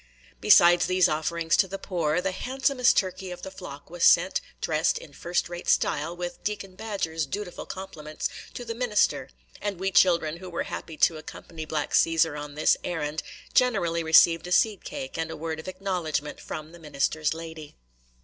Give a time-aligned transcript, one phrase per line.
[0.39, 4.97] Besides these offerings to the poor, the handsomest turkey of the flock was sent, dressed
[4.97, 9.29] in first rate style, with Deacon Badger's dutiful compliments, to the minister;
[9.61, 13.21] and we children, who were happy to accompany black Cæsar on this errand,
[13.53, 17.75] generally received a seed cake and a word of acknowledgment from the minister's lady.